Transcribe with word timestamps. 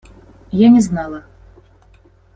Я 0.59 0.69
не 0.71 0.81
знала. 0.81 1.23